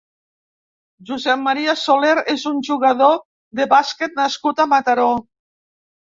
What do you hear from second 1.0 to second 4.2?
Josep Maria Soler és un jugador de bàsquet